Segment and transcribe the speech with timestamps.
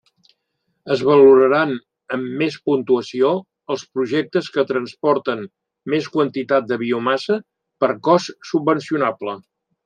[0.93, 1.73] Es valoraran
[2.15, 3.29] amb més puntuació
[3.75, 5.45] els projectes que transporten
[5.95, 7.39] més quantitat de biomassa
[7.85, 9.39] per cost subvencionable.